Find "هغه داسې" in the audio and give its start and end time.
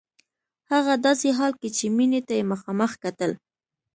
0.71-1.27